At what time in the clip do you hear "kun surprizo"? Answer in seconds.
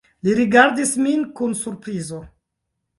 1.43-2.27